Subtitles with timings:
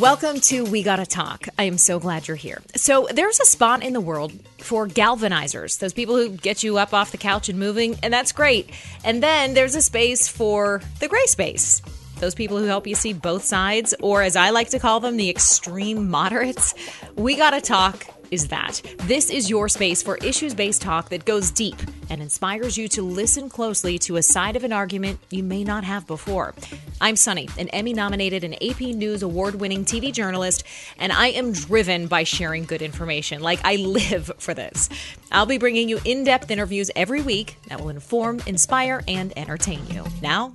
[0.00, 1.46] Welcome to We Gotta Talk.
[1.58, 2.62] I am so glad you're here.
[2.74, 6.94] So, there's a spot in the world for galvanizers, those people who get you up
[6.94, 8.70] off the couch and moving, and that's great.
[9.04, 11.82] And then there's a space for the gray space,
[12.18, 15.16] those people who help you see both sides, or as I like to call them,
[15.16, 16.74] the extreme moderates.
[17.16, 18.80] We Gotta Talk is that.
[19.00, 21.76] This is your space for issues based talk that goes deep
[22.08, 25.84] and inspires you to listen closely to a side of an argument you may not
[25.84, 26.54] have before.
[27.00, 30.64] I'm Sonni, an Emmy nominated and AP News award winning TV journalist,
[30.98, 33.42] and I am driven by sharing good information.
[33.42, 34.88] Like, I live for this.
[35.32, 39.86] I'll be bringing you in depth interviews every week that will inform, inspire, and entertain
[39.88, 40.04] you.
[40.20, 40.50] Now,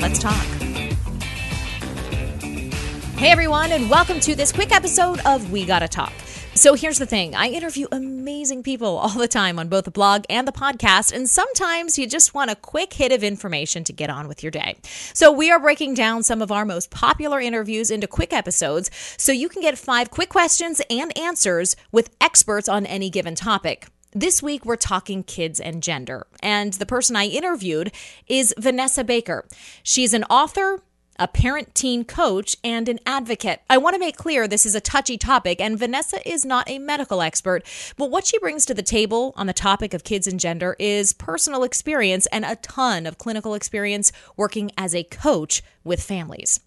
[0.00, 0.63] let's talk.
[3.16, 6.12] Hey everyone, and welcome to this quick episode of We Gotta Talk.
[6.54, 10.24] So here's the thing I interview amazing people all the time on both the blog
[10.28, 14.10] and the podcast, and sometimes you just want a quick hit of information to get
[14.10, 14.76] on with your day.
[15.14, 19.30] So we are breaking down some of our most popular interviews into quick episodes so
[19.30, 23.86] you can get five quick questions and answers with experts on any given topic.
[24.12, 26.26] This week, we're talking kids and gender.
[26.40, 27.92] And the person I interviewed
[28.26, 29.46] is Vanessa Baker.
[29.82, 30.80] She's an author,
[31.18, 33.62] a parent teen coach, and an advocate.
[33.68, 36.78] I want to make clear this is a touchy topic, and Vanessa is not a
[36.78, 37.64] medical expert,
[37.96, 41.12] but what she brings to the table on the topic of kids and gender is
[41.12, 46.60] personal experience and a ton of clinical experience working as a coach with families.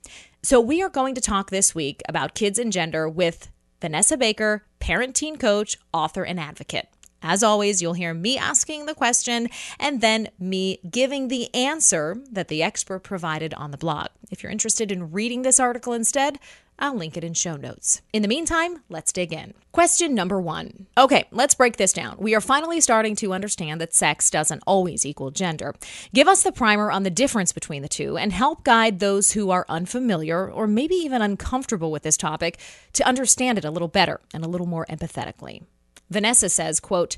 [0.44, 3.50] So, we are going to talk this week about kids and gender with
[3.82, 6.88] Vanessa Baker, parent teen coach, author, and advocate.
[7.22, 12.48] As always, you'll hear me asking the question and then me giving the answer that
[12.48, 14.08] the expert provided on the blog.
[14.30, 16.40] If you're interested in reading this article instead,
[16.80, 18.02] I'll link it in show notes.
[18.14, 19.56] In the meantime, let's dig in.
[19.72, 20.86] Question number one.
[20.96, 22.18] Okay, let's break this down.
[22.20, 25.74] We are finally starting to understand that sex doesn't always equal gender.
[26.14, 29.50] Give us the primer on the difference between the two and help guide those who
[29.50, 32.60] are unfamiliar or maybe even uncomfortable with this topic
[32.94, 35.64] to understand it a little better and a little more empathetically.
[36.10, 37.18] Vanessa says, quote,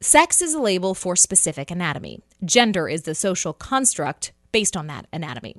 [0.00, 2.20] Sex is a label for specific anatomy.
[2.44, 5.56] Gender is the social construct based on that anatomy.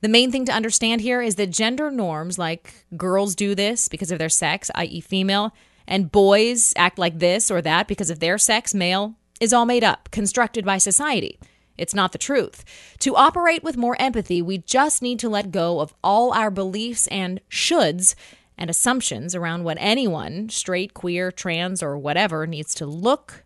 [0.00, 4.10] The main thing to understand here is that gender norms, like girls do this because
[4.10, 5.52] of their sex, i.e., female,
[5.86, 9.84] and boys act like this or that because of their sex, male, is all made
[9.84, 11.38] up, constructed by society.
[11.76, 12.64] It's not the truth.
[13.00, 17.06] To operate with more empathy, we just need to let go of all our beliefs
[17.08, 18.14] and shoulds
[18.58, 23.44] and assumptions around what anyone, straight, queer, trans, or whatever, needs to look,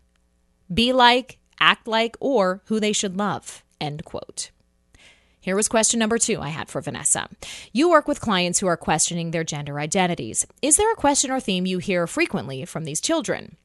[0.73, 3.63] be like, act like, or who they should love.
[3.79, 4.51] End quote.
[5.39, 7.27] Here was question number two I had for Vanessa.
[7.73, 10.45] You work with clients who are questioning their gender identities.
[10.61, 13.57] Is there a question or theme you hear frequently from these children?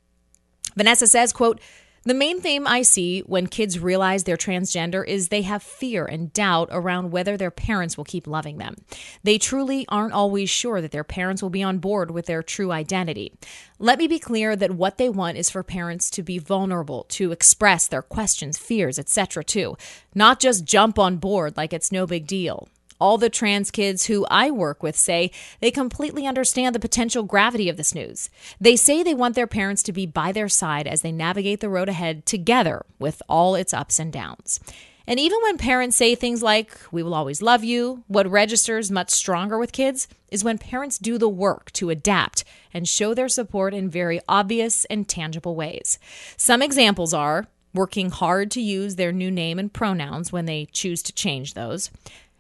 [0.75, 1.61] Vanessa says, quote,
[2.07, 6.33] the main theme I see when kids realize they're transgender is they have fear and
[6.33, 8.77] doubt around whether their parents will keep loving them.
[9.25, 12.71] They truly aren't always sure that their parents will be on board with their true
[12.71, 13.33] identity.
[13.81, 17.33] Let me be clear that what they want is for parents to be vulnerable, to
[17.33, 19.43] express their questions, fears, etc.
[19.43, 19.77] too,
[20.15, 22.69] not just jump on board like it's no big deal.
[23.01, 25.31] All the trans kids who I work with say
[25.61, 28.31] they completely understand the potential gravity of this news.
[28.61, 31.69] They say they want their parents to be by their side as they navigate the
[31.69, 34.61] road ahead together with all its ups and downs.
[35.07, 39.11] And even when parents say things like, we will always love you, what registers much
[39.11, 42.43] stronger with kids is when parents do the work to adapt
[42.75, 46.01] and show their support in very obvious and tangible ways.
[46.37, 51.03] Some examples are working hard to use their new name and pronouns when they choose
[51.03, 51.91] to change those,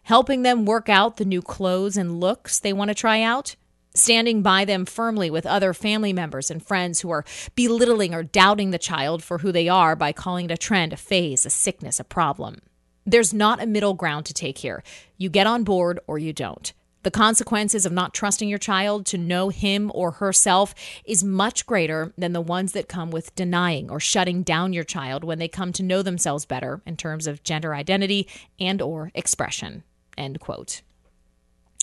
[0.06, 3.56] helping them work out the new clothes and looks they want to try out,
[3.92, 7.24] standing by them firmly with other family members and friends who are
[7.56, 10.96] belittling or doubting the child for who they are by calling it a trend, a
[10.96, 12.62] phase, a sickness, a problem.
[13.04, 14.84] There's not a middle ground to take here.
[15.18, 16.72] You get on board or you don't.
[17.02, 20.72] The consequences of not trusting your child to know him or herself
[21.04, 25.24] is much greater than the ones that come with denying or shutting down your child
[25.24, 28.28] when they come to know themselves better in terms of gender identity
[28.60, 29.82] and or expression.
[30.16, 30.82] End quote.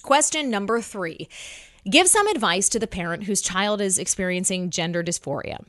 [0.02, 1.30] Question number three
[1.90, 5.66] Give some advice to the parent whose child is experiencing gender dysphoria.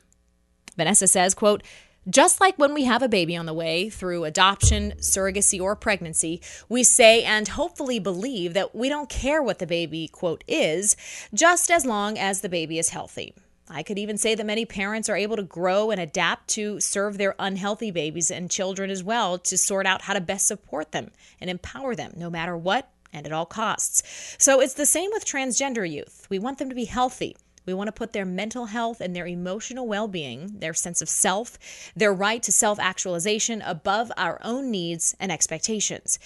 [0.76, 1.62] Vanessa says, quote,
[2.08, 6.42] just like when we have a baby on the way through adoption, surrogacy, or pregnancy,
[6.68, 10.96] we say and hopefully believe that we don't care what the baby, quote, is,
[11.32, 13.34] just as long as the baby is healthy.
[13.68, 17.16] I could even say that many parents are able to grow and adapt to serve
[17.16, 21.10] their unhealthy babies and children as well to sort out how to best support them
[21.40, 24.36] and empower them no matter what and at all costs.
[24.38, 26.26] So it's the same with transgender youth.
[26.28, 27.36] We want them to be healthy.
[27.64, 31.08] We want to put their mental health and their emotional well being, their sense of
[31.08, 31.58] self,
[31.96, 36.18] their right to self actualization above our own needs and expectations.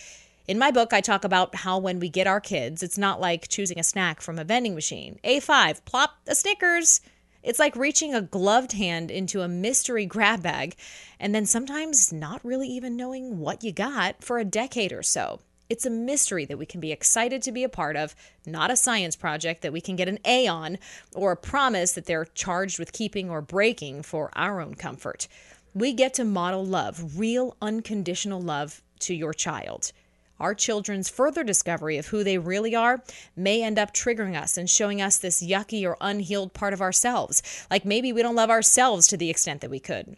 [0.48, 3.48] In my book, I talk about how when we get our kids, it's not like
[3.48, 5.20] choosing a snack from a vending machine.
[5.22, 7.00] A5, plop, a Snickers.
[7.48, 10.76] It's like reaching a gloved hand into a mystery grab bag
[11.18, 15.40] and then sometimes not really even knowing what you got for a decade or so.
[15.70, 18.14] It's a mystery that we can be excited to be a part of,
[18.44, 20.76] not a science project that we can get an A on,
[21.14, 25.26] or a promise that they're charged with keeping or breaking for our own comfort.
[25.72, 29.92] We get to model love, real unconditional love to your child.
[30.40, 33.02] Our children's further discovery of who they really are
[33.34, 37.42] may end up triggering us and showing us this yucky or unhealed part of ourselves.
[37.70, 40.16] Like maybe we don't love ourselves to the extent that we could.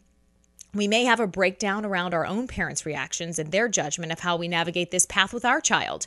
[0.72, 4.36] We may have a breakdown around our own parents' reactions and their judgment of how
[4.36, 6.06] we navigate this path with our child.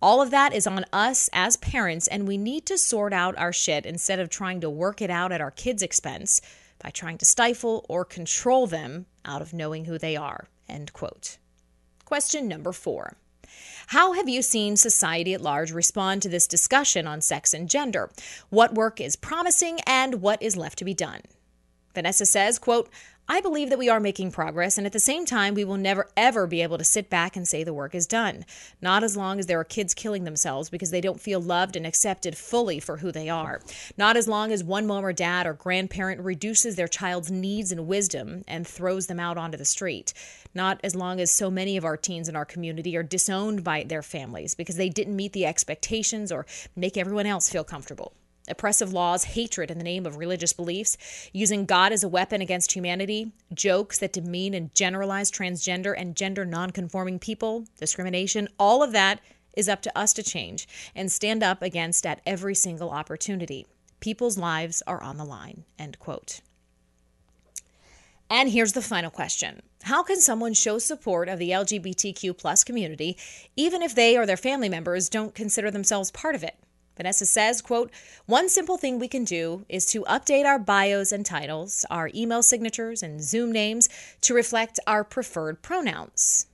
[0.00, 3.52] All of that is on us as parents, and we need to sort out our
[3.52, 6.40] shit instead of trying to work it out at our kids' expense
[6.82, 10.48] by trying to stifle or control them out of knowing who they are.
[10.68, 11.38] End quote.
[12.08, 13.18] Question number four.
[13.88, 18.10] How have you seen society at large respond to this discussion on sex and gender?
[18.48, 21.20] What work is promising and what is left to be done?
[21.94, 22.88] Vanessa says, quote,
[23.30, 26.08] I believe that we are making progress, and at the same time, we will never
[26.16, 28.46] ever be able to sit back and say the work is done.
[28.80, 31.86] Not as long as there are kids killing themselves because they don't feel loved and
[31.86, 33.60] accepted fully for who they are.
[33.98, 37.86] Not as long as one mom or dad or grandparent reduces their child's needs and
[37.86, 40.14] wisdom and throws them out onto the street.
[40.54, 43.84] Not as long as so many of our teens in our community are disowned by
[43.84, 48.14] their families because they didn't meet the expectations or make everyone else feel comfortable
[48.50, 50.96] oppressive laws, hatred in the name of religious beliefs,
[51.32, 56.44] using God as a weapon against humanity, jokes that demean and generalize transgender and gender
[56.44, 59.20] nonconforming people, discrimination, all of that
[59.54, 63.66] is up to us to change and stand up against at every single opportunity.
[64.00, 65.64] People's lives are on the line.
[65.78, 66.40] End quote.
[68.30, 69.62] And here's the final question.
[69.84, 73.16] How can someone show support of the LGBTQ plus community
[73.56, 76.56] even if they or their family members don't consider themselves part of it?
[76.98, 77.90] Vanessa says, quote,
[78.26, 82.42] one simple thing we can do is to update our bios and titles, our email
[82.42, 83.88] signatures and Zoom names
[84.20, 86.48] to reflect our preferred pronouns.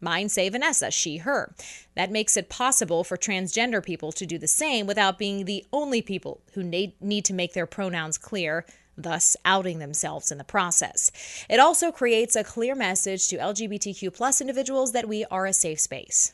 [0.00, 1.54] Mine say Vanessa, she, her.
[1.94, 6.00] That makes it possible for transgender people to do the same without being the only
[6.00, 6.94] people who need,
[7.26, 8.64] to make their pronouns clear,
[8.96, 11.10] thus outing themselves in the process.
[11.50, 15.80] It also creates a clear message to LGBTQ plus individuals that we are a safe
[15.80, 16.32] space.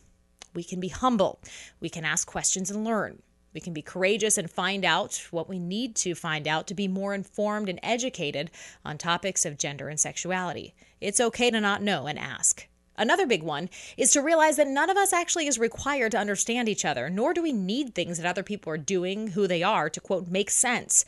[0.55, 1.41] We can be humble,
[1.81, 3.23] we can ask questions and learn.
[3.57, 6.89] We can be courageous and find out what we need to find out to be
[6.89, 8.51] more informed and educated
[8.85, 10.75] on topics of gender and sexuality.
[11.01, 12.69] It's okay to not know and ask.
[12.99, 16.69] Another big one is to realize that none of us actually is required to understand
[16.69, 19.89] each other, nor do we need things that other people are doing, who they are,
[19.89, 21.07] to quote, make sense.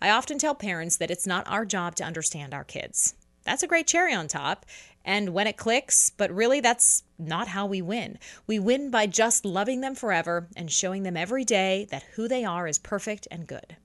[0.00, 3.14] I often tell parents that it's not our job to understand our kids.
[3.50, 4.64] That's a great cherry on top,
[5.04, 8.16] and when it clicks, but really that's not how we win.
[8.46, 12.44] We win by just loving them forever and showing them every day that who they
[12.44, 13.76] are is perfect and good.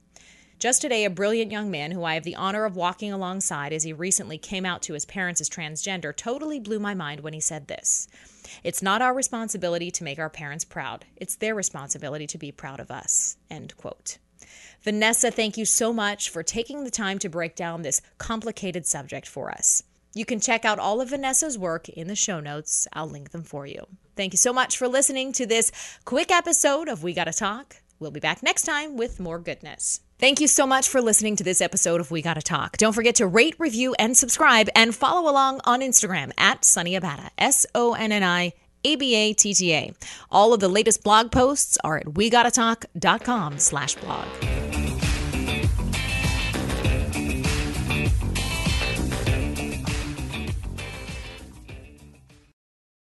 [0.59, 3.81] Just today, a brilliant young man who I have the honor of walking alongside as
[3.81, 7.39] he recently came out to his parents as transgender totally blew my mind when he
[7.39, 8.07] said this.
[8.63, 11.05] It's not our responsibility to make our parents proud.
[11.15, 13.37] It's their responsibility to be proud of us.
[13.49, 14.19] End quote.
[14.81, 19.27] Vanessa, thank you so much for taking the time to break down this complicated subject
[19.27, 19.83] for us.
[20.13, 22.87] You can check out all of Vanessa's work in the show notes.
[22.93, 23.85] I'll link them for you.
[24.15, 25.71] Thank you so much for listening to this
[26.05, 27.77] quick episode of We Gotta Talk.
[27.99, 29.99] We'll be back next time with more goodness.
[30.17, 32.77] Thank you so much for listening to this episode of We Gotta Talk.
[32.77, 37.31] Don't forget to rate, review, and subscribe, and follow along on Instagram at Sonni Abatta,
[37.37, 38.53] S O N N I
[38.85, 39.93] A B A T T A.
[40.31, 44.54] All of the latest blog posts are at wegottatalk.com slash blog.